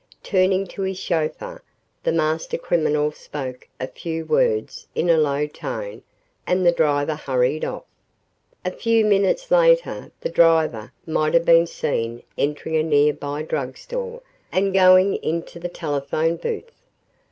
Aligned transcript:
Turning 0.23 0.65
to 0.65 0.81
his 0.81 0.97
chauffeur, 0.97 1.61
the 2.01 2.11
master 2.11 2.57
criminal 2.57 3.11
spoke 3.11 3.67
a 3.79 3.85
few 3.85 4.25
words 4.25 4.87
in 4.95 5.11
a 5.11 5.15
low 5.19 5.45
tone 5.45 6.01
and 6.47 6.65
the 6.65 6.71
driver 6.71 7.13
hurried 7.13 7.63
off. 7.63 7.83
A 8.65 8.71
few 8.71 9.05
minutes 9.05 9.51
later 9.51 10.11
the 10.21 10.29
driver 10.29 10.91
might 11.05 11.35
have 11.35 11.45
been 11.45 11.67
seen 11.67 12.23
entering 12.35 12.75
a 12.77 12.81
near 12.81 13.13
by 13.13 13.43
drug 13.43 13.77
store 13.77 14.23
and 14.51 14.73
going 14.73 15.17
into 15.17 15.59
the 15.59 15.69
telephone 15.69 16.35
booth. 16.37 16.81